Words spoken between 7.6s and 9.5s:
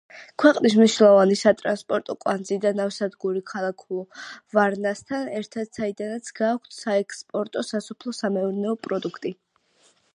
სასოფლო-სამეურნეო პროდუქტი.